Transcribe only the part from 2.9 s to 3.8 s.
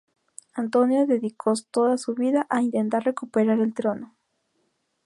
recuperar el